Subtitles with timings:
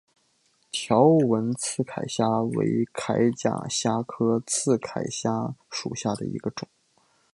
[0.71, 6.67] 条纹刺铠虾为铠甲虾科刺铠虾属下的一个种。